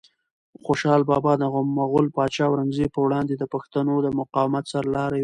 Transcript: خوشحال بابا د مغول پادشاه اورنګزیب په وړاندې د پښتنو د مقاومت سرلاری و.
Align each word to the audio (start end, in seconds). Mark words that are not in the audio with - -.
خوشحال 0.65 1.01
بابا 1.09 1.33
د 1.37 1.43
مغول 1.77 2.05
پادشاه 2.17 2.49
اورنګزیب 2.49 2.89
په 2.93 2.99
وړاندې 3.05 3.33
د 3.37 3.43
پښتنو 3.53 3.93
د 4.01 4.07
مقاومت 4.19 4.63
سرلاری 4.73 5.19
و. 5.19 5.19